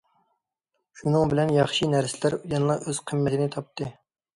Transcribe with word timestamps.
شۇنىڭ 1.01 1.29
بىلەن 1.35 1.55
ياخشى 1.57 1.93
نەرسىلەر 1.95 2.41
يەنىلا 2.43 2.83
ئۆز 2.83 3.07
قىممىتىنى 3.09 3.53
تاپتى. 3.59 3.97